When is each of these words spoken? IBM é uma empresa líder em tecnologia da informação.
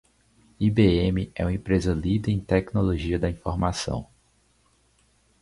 IBM 0.59 1.31
é 1.35 1.45
uma 1.45 1.53
empresa 1.53 1.93
líder 1.93 2.31
em 2.31 2.39
tecnologia 2.39 3.19
da 3.19 3.29
informação. 3.29 4.07